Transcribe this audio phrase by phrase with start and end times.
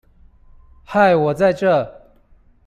[0.83, 2.11] 嗨我在這